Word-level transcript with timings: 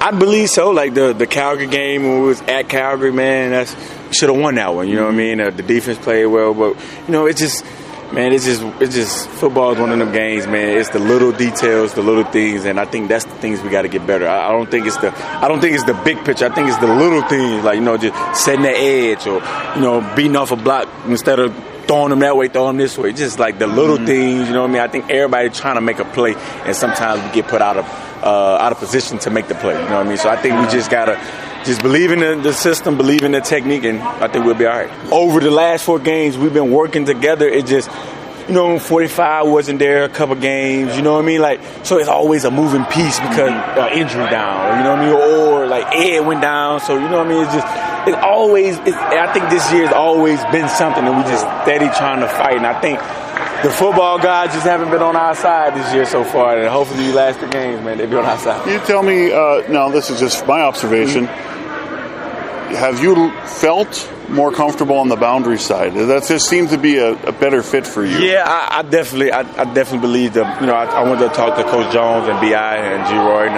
I 0.00 0.12
believe 0.12 0.48
so. 0.48 0.70
Like 0.70 0.94
the 0.94 1.12
the 1.12 1.26
Calgary 1.26 1.66
game 1.66 2.04
when 2.04 2.20
we 2.22 2.26
was 2.28 2.40
at 2.42 2.68
Calgary, 2.68 3.12
man, 3.12 3.50
that's 3.50 3.72
should 4.16 4.30
have 4.30 4.38
won 4.38 4.54
that 4.54 4.74
one. 4.74 4.88
You 4.88 4.96
know 4.96 5.04
what 5.04 5.14
I 5.14 5.16
mean? 5.16 5.40
Uh, 5.40 5.50
the 5.50 5.62
defense 5.62 5.98
played 5.98 6.26
well, 6.26 6.54
but 6.54 6.76
you 7.06 7.12
know, 7.12 7.26
it's 7.26 7.40
just. 7.40 7.64
Man, 8.12 8.32
it's 8.32 8.44
just 8.44 8.60
it's 8.82 8.92
just 8.92 9.28
football 9.28 9.70
is 9.70 9.78
one 9.78 9.92
of 9.92 9.98
them 10.00 10.12
games, 10.12 10.44
man. 10.48 10.76
It's 10.76 10.88
the 10.88 10.98
little 10.98 11.30
details, 11.30 11.94
the 11.94 12.02
little 12.02 12.24
things, 12.24 12.64
and 12.64 12.80
I 12.80 12.84
think 12.84 13.08
that's 13.08 13.24
the 13.24 13.36
things 13.36 13.62
we 13.62 13.70
got 13.70 13.82
to 13.82 13.88
get 13.88 14.04
better. 14.04 14.26
I, 14.26 14.48
I 14.48 14.50
don't 14.50 14.68
think 14.68 14.88
it's 14.88 14.96
the 14.96 15.16
I 15.16 15.46
don't 15.46 15.60
think 15.60 15.76
it's 15.76 15.84
the 15.84 15.94
big 15.94 16.24
picture. 16.24 16.46
I 16.46 16.52
think 16.52 16.66
it's 16.66 16.78
the 16.78 16.92
little 16.92 17.22
things, 17.28 17.62
like 17.62 17.76
you 17.76 17.82
know, 17.82 17.96
just 17.96 18.44
setting 18.44 18.62
the 18.62 18.76
edge 18.76 19.28
or 19.28 19.34
you 19.76 19.80
know, 19.80 20.00
beating 20.16 20.34
off 20.34 20.50
a 20.50 20.56
block 20.56 20.88
instead 21.06 21.38
of 21.38 21.54
throwing 21.90 22.10
them 22.10 22.20
that 22.20 22.36
way, 22.36 22.46
throwing 22.46 22.68
them 22.68 22.76
this 22.76 22.96
way. 22.96 23.12
Just 23.12 23.40
like 23.40 23.58
the 23.58 23.66
little 23.66 23.96
mm-hmm. 23.96 24.06
things, 24.06 24.46
you 24.46 24.54
know 24.54 24.62
what 24.62 24.70
I 24.70 24.72
mean? 24.72 24.82
I 24.82 24.86
think 24.86 25.10
everybody 25.10 25.50
trying 25.50 25.74
to 25.74 25.80
make 25.80 25.98
a 25.98 26.04
play, 26.04 26.36
and 26.36 26.76
sometimes 26.76 27.20
we 27.24 27.42
get 27.42 27.50
put 27.50 27.60
out 27.60 27.76
of 27.76 27.84
uh, 28.22 28.58
out 28.58 28.70
of 28.70 28.78
position 28.78 29.18
to 29.18 29.30
make 29.30 29.48
the 29.48 29.56
play. 29.56 29.74
You 29.74 29.88
know 29.88 29.96
what 29.96 30.06
I 30.06 30.08
mean? 30.08 30.16
So 30.16 30.28
I 30.28 30.36
think 30.36 30.54
we 30.60 30.70
just 30.70 30.88
gotta 30.88 31.20
just 31.64 31.82
believe 31.82 32.12
in 32.12 32.20
the, 32.20 32.36
the, 32.36 32.52
system, 32.52 32.96
believe 32.96 33.24
in 33.24 33.32
the 33.32 33.40
technique, 33.40 33.82
and 33.82 33.98
I 33.98 34.28
think 34.28 34.44
we'll 34.46 34.54
be 34.54 34.66
all 34.66 34.78
right. 34.78 35.12
Over 35.12 35.40
the 35.40 35.50
last 35.50 35.84
four 35.84 35.98
games, 35.98 36.38
we've 36.38 36.54
been 36.54 36.70
working 36.70 37.06
together. 37.06 37.48
It 37.48 37.66
just 37.66 37.90
you 38.50 38.56
know, 38.56 38.80
45 38.80 39.46
wasn't 39.46 39.78
there 39.78 40.02
a 40.02 40.08
couple 40.08 40.34
games, 40.34 40.96
you 40.96 41.02
know 41.02 41.12
what 41.14 41.22
I 41.22 41.26
mean? 41.26 41.40
Like, 41.40 41.60
so 41.84 41.98
it's 41.98 42.08
always 42.08 42.44
a 42.44 42.50
moving 42.50 42.84
piece 42.86 43.20
because 43.20 43.50
uh, 43.50 43.90
injury 43.94 44.28
down, 44.28 44.78
you 44.78 44.82
know 44.82 44.90
what 44.90 44.98
I 44.98 45.06
mean? 45.06 45.14
Or 45.14 45.66
like 45.66 45.86
Ed 45.94 46.26
went 46.26 46.42
down, 46.42 46.80
so 46.80 46.94
you 46.94 47.08
know 47.08 47.18
what 47.18 47.26
I 47.26 47.30
mean? 47.30 47.44
It's 47.44 47.54
just, 47.54 48.08
it's 48.08 48.18
always, 48.18 48.76
it's, 48.78 48.96
I 48.96 49.32
think 49.32 49.50
this 49.50 49.70
year 49.72 49.82
year's 49.82 49.92
always 49.92 50.42
been 50.46 50.68
something 50.68 51.04
that 51.04 51.16
we 51.16 51.22
just 51.30 51.44
steady 51.62 51.86
trying 51.96 52.20
to 52.20 52.28
fight. 52.28 52.56
And 52.56 52.66
I 52.66 52.80
think 52.80 52.98
the 53.62 53.70
football 53.70 54.18
guys 54.18 54.52
just 54.52 54.66
haven't 54.66 54.90
been 54.90 55.02
on 55.02 55.14
our 55.14 55.36
side 55.36 55.76
this 55.76 55.94
year 55.94 56.04
so 56.04 56.24
far, 56.24 56.58
and 56.58 56.68
hopefully 56.68 57.04
these 57.04 57.14
last 57.14 57.38
two 57.38 57.48
games, 57.50 57.80
man, 57.84 57.98
they'll 57.98 58.10
be 58.10 58.16
on 58.16 58.24
our 58.24 58.38
side. 58.38 58.66
You 58.68 58.80
tell 58.80 59.04
me, 59.04 59.30
uh, 59.30 59.62
now 59.70 59.90
this 59.90 60.10
is 60.10 60.18
just 60.18 60.44
my 60.48 60.60
observation. 60.62 61.26
Mm-hmm. 61.26 62.74
Have 62.74 63.00
you 63.00 63.30
felt 63.46 64.10
more 64.30 64.52
comfortable 64.52 64.96
on 64.96 65.08
the 65.08 65.16
boundary 65.16 65.58
side. 65.58 65.94
That 65.94 66.26
just 66.26 66.48
seems 66.48 66.70
to 66.70 66.78
be 66.78 66.96
a, 66.98 67.12
a 67.12 67.32
better 67.32 67.62
fit 67.62 67.86
for 67.86 68.04
you. 68.04 68.18
Yeah, 68.18 68.44
I, 68.46 68.78
I 68.78 68.82
definitely, 68.82 69.32
I, 69.32 69.40
I, 69.40 69.64
definitely 69.74 70.00
believe 70.00 70.34
that. 70.34 70.60
You 70.60 70.66
know, 70.66 70.74
I, 70.74 70.84
I 70.84 71.02
wanted 71.08 71.28
to 71.28 71.34
talk 71.34 71.56
to 71.56 71.64
Coach 71.64 71.92
Jones 71.92 72.28
and 72.28 72.40
Bi 72.40 72.76
and 72.76 73.08
G. 73.08 73.16
Roy, 73.16 73.48
and 73.48 73.56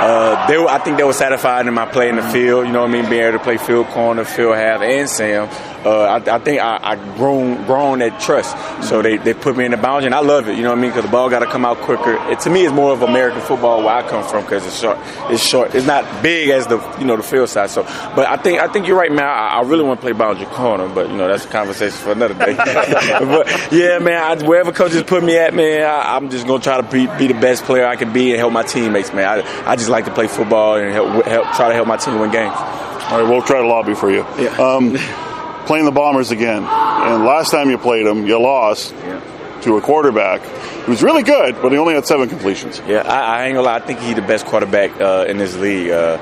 uh, 0.00 0.46
they 0.46 0.56
were, 0.58 0.68
I 0.68 0.78
think 0.78 0.96
they 0.96 1.04
were 1.04 1.12
satisfied 1.12 1.66
in 1.66 1.74
my 1.74 1.86
play 1.86 2.08
in 2.08 2.16
the 2.16 2.22
field. 2.22 2.66
You 2.66 2.72
know 2.72 2.82
what 2.82 2.90
I 2.90 2.92
mean? 2.92 3.10
Being 3.10 3.22
able 3.22 3.38
to 3.38 3.44
play 3.44 3.56
field 3.56 3.88
corner, 3.88 4.24
field 4.24 4.54
half, 4.56 4.80
and 4.80 5.08
Sam. 5.08 5.48
Uh, 5.84 6.02
I, 6.02 6.36
I, 6.36 6.38
think 6.40 6.60
I, 6.60 6.78
I 6.82 7.16
grown 7.16 7.64
grown 7.64 8.00
that 8.00 8.20
trust. 8.20 8.56
So 8.88 9.00
they, 9.00 9.16
they 9.16 9.32
put 9.32 9.56
me 9.56 9.64
in 9.64 9.70
the 9.70 9.76
boundary, 9.76 10.06
and 10.06 10.14
I 10.14 10.20
love 10.20 10.48
it. 10.48 10.56
You 10.56 10.62
know 10.62 10.70
what 10.70 10.78
I 10.78 10.82
mean? 10.82 10.90
Because 10.90 11.04
the 11.04 11.10
ball 11.10 11.30
got 11.30 11.40
to 11.40 11.46
come 11.46 11.64
out 11.64 11.78
quicker. 11.78 12.14
It, 12.30 12.40
to 12.40 12.50
me, 12.50 12.64
it's 12.64 12.74
more 12.74 12.92
of 12.92 13.02
American 13.02 13.40
football 13.40 13.78
where 13.78 13.94
I 13.94 14.08
come 14.08 14.28
from 14.28 14.44
because 14.44 14.66
it's 14.66 14.78
short. 14.78 14.98
It's 15.30 15.44
short. 15.44 15.74
It's 15.74 15.86
not 15.86 16.22
big 16.22 16.50
as 16.50 16.66
the 16.66 16.78
you 16.98 17.04
know 17.04 17.16
the 17.16 17.22
field 17.22 17.48
size. 17.48 17.72
So, 17.72 17.82
but 17.82 18.26
I 18.26 18.36
think 18.36 18.60
I 18.60 18.68
think 18.68 18.86
you're 18.86 18.98
right, 18.98 19.10
man. 19.10 19.24
I, 19.24 19.58
I 19.58 19.62
really 19.62 19.84
want 19.84 20.00
to 20.00 20.04
play 20.04 20.07
boundary 20.14 20.46
corner 20.46 20.88
but 20.88 21.10
you 21.10 21.16
know 21.16 21.28
that's 21.28 21.44
a 21.44 21.48
conversation 21.48 21.96
for 21.96 22.12
another 22.12 22.34
day. 22.34 22.54
but 22.56 23.72
yeah, 23.72 23.98
man, 23.98 24.22
I, 24.22 24.46
wherever 24.46 24.72
coaches 24.72 25.02
put 25.02 25.22
me 25.22 25.36
at, 25.36 25.54
man, 25.54 25.82
I, 25.82 26.16
am 26.16 26.30
just 26.30 26.46
gonna 26.46 26.62
try 26.62 26.80
to 26.80 26.82
be, 26.82 27.06
be, 27.18 27.32
the 27.32 27.40
best 27.40 27.64
player 27.64 27.86
I 27.86 27.96
can 27.96 28.12
be 28.12 28.30
and 28.30 28.38
help 28.38 28.52
my 28.52 28.62
teammates, 28.62 29.12
man. 29.12 29.26
I, 29.26 29.70
I 29.70 29.76
just 29.76 29.88
like 29.88 30.04
to 30.06 30.14
play 30.14 30.28
football 30.28 30.76
and 30.76 30.92
help, 30.92 31.24
help 31.24 31.44
try 31.54 31.68
to 31.68 31.74
help 31.74 31.88
my 31.88 31.96
team 31.96 32.18
win 32.18 32.30
games. 32.30 32.54
All 32.54 33.22
right, 33.22 33.28
we'll 33.28 33.42
try 33.42 33.60
to 33.60 33.66
lobby 33.66 33.94
for 33.94 34.10
you. 34.10 34.26
Yeah. 34.38 34.56
Um, 34.58 34.96
playing 35.66 35.84
the 35.84 35.92
Bombers 35.92 36.30
again, 36.30 36.64
and 36.64 37.24
last 37.24 37.50
time 37.50 37.70
you 37.70 37.78
played 37.78 38.06
them, 38.06 38.26
you 38.26 38.40
lost. 38.40 38.94
Yeah 38.94 39.34
to 39.62 39.76
a 39.76 39.80
quarterback 39.80 40.40
who 40.40 40.92
was 40.92 41.02
really 41.02 41.22
good, 41.22 41.60
but 41.60 41.72
he 41.72 41.78
only 41.78 41.94
had 41.94 42.06
seven 42.06 42.28
completions. 42.28 42.80
Yeah, 42.86 42.98
I, 42.98 43.40
I 43.40 43.46
ain't 43.46 43.54
gonna 43.54 43.66
lie. 43.66 43.76
I 43.76 43.80
think 43.80 44.00
he's 44.00 44.14
the 44.14 44.22
best 44.22 44.46
quarterback 44.46 45.00
uh, 45.00 45.26
in 45.28 45.38
this 45.38 45.56
league. 45.56 45.90
Uh, 45.90 46.18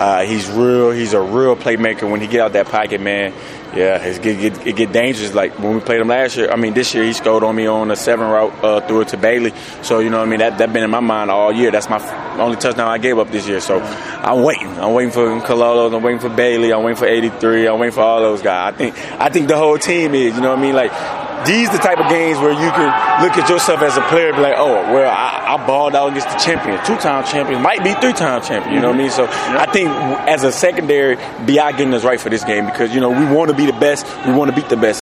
uh, 0.00 0.22
he's 0.22 0.48
real. 0.50 0.92
He's 0.92 1.12
a 1.12 1.20
real 1.20 1.56
playmaker 1.56 2.10
when 2.10 2.22
he 2.22 2.26
get 2.26 2.40
out 2.40 2.54
that 2.54 2.68
pocket, 2.68 3.02
man. 3.02 3.34
Yeah, 3.76 4.02
it 4.02 4.22
get, 4.22 4.40
get, 4.40 4.66
it 4.66 4.74
get 4.74 4.92
dangerous. 4.92 5.34
Like 5.34 5.58
when 5.58 5.74
we 5.74 5.80
played 5.80 6.00
him 6.00 6.08
last 6.08 6.38
year. 6.38 6.50
I 6.50 6.56
mean, 6.56 6.72
this 6.72 6.94
year 6.94 7.04
he 7.04 7.12
scored 7.12 7.44
on 7.44 7.54
me 7.54 7.66
on 7.66 7.90
a 7.90 7.96
seven 7.96 8.26
route 8.26 8.64
uh, 8.64 8.80
threw 8.80 9.02
it 9.02 9.08
to 9.08 9.18
Bailey. 9.18 9.52
So 9.82 9.98
you 9.98 10.08
know, 10.08 10.16
what 10.16 10.26
I 10.26 10.30
mean, 10.30 10.38
that 10.38 10.56
that 10.56 10.72
been 10.72 10.84
in 10.84 10.90
my 10.90 11.00
mind 11.00 11.30
all 11.30 11.52
year. 11.52 11.70
That's 11.70 11.90
my 11.90 12.00
only 12.38 12.56
touchdown 12.56 12.88
I 12.88 12.96
gave 12.96 13.18
up 13.18 13.30
this 13.30 13.46
year. 13.46 13.60
So 13.60 13.78
I'm 13.78 14.42
waiting. 14.42 14.68
I'm 14.68 14.94
waiting 14.94 15.12
for 15.12 15.28
Collaros. 15.42 15.94
I'm 15.94 16.02
waiting 16.02 16.20
for 16.20 16.30
Bailey. 16.30 16.72
I'm 16.72 16.82
waiting 16.82 16.96
for 16.96 17.06
83. 17.06 17.68
I'm 17.68 17.78
waiting 17.78 17.92
for 17.92 18.00
all 18.00 18.20
those 18.20 18.40
guys. 18.40 18.72
I 18.72 18.76
think 18.78 18.96
I 19.20 19.28
think 19.28 19.48
the 19.48 19.58
whole 19.58 19.76
team 19.76 20.14
is. 20.14 20.34
You 20.34 20.40
know 20.40 20.48
what 20.48 20.60
I 20.60 20.62
mean? 20.62 20.74
Like 20.74 20.92
these 21.46 21.70
the 21.70 21.78
type 21.78 21.98
of 21.98 22.08
games 22.08 22.38
where 22.38 22.52
you 22.52 22.70
can 22.70 23.22
look 23.22 23.36
at 23.36 23.48
yourself 23.48 23.82
as 23.82 23.96
a 23.96 24.02
player 24.02 24.28
and 24.28 24.36
be 24.36 24.42
like, 24.42 24.56
oh, 24.56 24.72
well, 24.92 25.10
I, 25.10 25.39
I 25.50 25.66
balled 25.66 25.96
out 25.96 26.10
against 26.10 26.28
the 26.28 26.38
champion, 26.38 26.78
two-time 26.84 27.24
champion, 27.24 27.60
might 27.60 27.82
be 27.82 27.92
three-time 27.94 28.42
champion. 28.42 28.74
You 28.74 28.80
know 28.80 28.90
what 28.90 29.00
I 29.00 29.06
mm-hmm. 29.06 29.08
mean? 29.08 29.10
So 29.10 29.26
I 29.58 29.66
think 29.72 29.88
as 30.28 30.44
a 30.44 30.52
secondary, 30.52 31.16
Bi 31.16 31.72
getting 31.72 31.92
us 31.92 32.04
right 32.04 32.20
for 32.20 32.30
this 32.30 32.44
game 32.44 32.66
because 32.66 32.94
you 32.94 33.00
know 33.00 33.10
we 33.10 33.26
want 33.34 33.50
to 33.50 33.56
be 33.56 33.66
the 33.66 33.78
best, 33.78 34.06
we 34.26 34.32
want 34.32 34.50
to 34.50 34.56
beat 34.56 34.68
the 34.68 34.76
best. 34.76 34.98